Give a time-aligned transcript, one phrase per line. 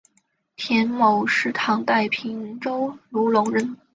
[0.57, 3.77] 田牟是唐代平州卢龙人。